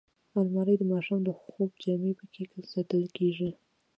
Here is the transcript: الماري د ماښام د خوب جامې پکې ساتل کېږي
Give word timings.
الماري 0.39 0.75
د 0.77 0.83
ماښام 0.91 1.19
د 1.25 1.29
خوب 1.41 1.69
جامې 1.83 2.11
پکې 2.19 2.43
ساتل 2.71 3.03
کېږي 3.17 3.49